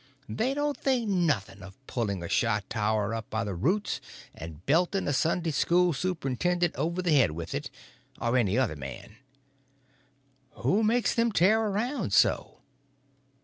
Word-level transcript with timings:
They 0.27 0.55
don't 0.55 0.75
think 0.77 1.07
nothing 1.09 1.61
of 1.61 1.77
pulling 1.85 2.23
a 2.23 2.27
shot 2.27 2.67
tower 2.71 3.13
up 3.13 3.29
by 3.29 3.43
the 3.43 3.53
roots, 3.53 4.01
and 4.33 4.65
belting 4.65 5.07
a 5.07 5.13
Sunday 5.13 5.51
school 5.51 5.93
superintendent 5.93 6.75
over 6.75 7.03
the 7.03 7.11
head 7.11 7.29
with 7.33 7.53
it—or 7.53 8.35
any 8.35 8.57
other 8.57 8.75
man." 8.75 9.17
"Who 10.53 10.81
makes 10.81 11.13
them 11.13 11.31
tear 11.31 11.61
around 11.61 12.13
so?" 12.13 12.61